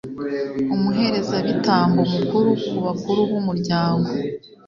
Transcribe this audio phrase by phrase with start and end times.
[0.73, 4.09] umuherezabitambo mukuru, ku bakuru b'umuryango